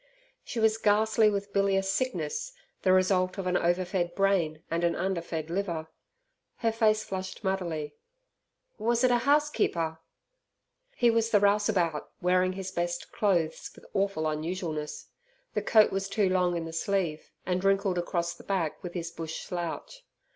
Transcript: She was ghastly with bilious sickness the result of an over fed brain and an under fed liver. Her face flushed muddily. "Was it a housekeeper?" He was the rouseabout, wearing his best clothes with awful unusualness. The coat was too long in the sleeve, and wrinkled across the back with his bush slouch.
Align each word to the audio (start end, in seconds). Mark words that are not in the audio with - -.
She 0.43 0.59
was 0.59 0.79
ghastly 0.79 1.29
with 1.29 1.53
bilious 1.53 1.91
sickness 1.93 2.53
the 2.81 2.91
result 2.91 3.37
of 3.37 3.45
an 3.45 3.55
over 3.55 3.85
fed 3.85 4.15
brain 4.15 4.63
and 4.71 4.83
an 4.83 4.95
under 4.95 5.21
fed 5.21 5.51
liver. 5.51 5.89
Her 6.55 6.71
face 6.71 7.03
flushed 7.03 7.43
muddily. 7.43 7.93
"Was 8.79 9.03
it 9.03 9.11
a 9.11 9.19
housekeeper?" 9.29 9.99
He 10.95 11.11
was 11.11 11.29
the 11.29 11.39
rouseabout, 11.39 12.09
wearing 12.19 12.53
his 12.53 12.71
best 12.71 13.11
clothes 13.11 13.69
with 13.75 13.85
awful 13.93 14.27
unusualness. 14.27 15.05
The 15.53 15.61
coat 15.61 15.91
was 15.91 16.09
too 16.09 16.29
long 16.29 16.57
in 16.57 16.65
the 16.65 16.73
sleeve, 16.73 17.31
and 17.45 17.63
wrinkled 17.63 17.99
across 17.99 18.33
the 18.33 18.43
back 18.43 18.81
with 18.81 18.95
his 18.95 19.11
bush 19.11 19.41
slouch. 19.43 20.03